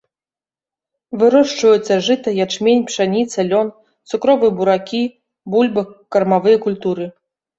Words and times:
Вырошчваюцца 1.23 1.97
жыта, 2.07 2.29
ячмень, 2.45 2.81
пшаніца, 2.89 3.45
лён, 3.51 3.69
цукровыя 4.11 4.51
буракі, 4.61 5.03
бульба, 5.57 5.81
кармавыя 6.17 6.57
культуры. 6.65 7.05